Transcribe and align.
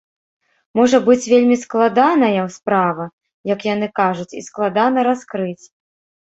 Можа 0.77 0.97
быць, 1.09 1.17
вельмі 1.33 1.57
складаная 1.63 2.45
справа, 2.55 3.05
як 3.53 3.67
яны 3.73 3.87
кажуць, 4.01 4.27
і 4.41 4.43
складана 4.49 4.99
раскрыць. 5.11 5.65